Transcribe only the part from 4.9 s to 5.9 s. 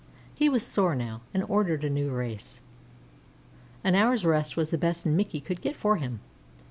Mickey could get